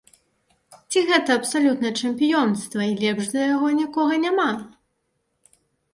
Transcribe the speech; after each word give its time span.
Ці 0.93 0.99
гэта 1.09 1.29
абсалютнае 1.39 1.91
чэмпіёнства 2.05 2.81
і 2.93 2.97
лепш 3.03 3.23
за 3.35 3.41
яго 3.53 3.67
нікога 3.81 4.13
няма? 4.25 4.51